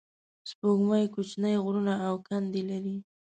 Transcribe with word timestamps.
سپوږمۍ 0.49 1.05
کوچنۍ 1.13 1.55
غرونه 1.63 1.93
او 2.07 2.15
کندې 2.27 2.61
لري 2.69 2.95